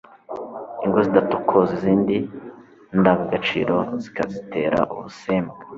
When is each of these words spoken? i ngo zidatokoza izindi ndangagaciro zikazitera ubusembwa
i 0.83 0.85
ngo 0.87 0.97
zidatokoza 1.05 1.71
izindi 1.79 2.15
ndangagaciro 2.99 3.75
zikazitera 4.03 4.79
ubusembwa 4.93 5.59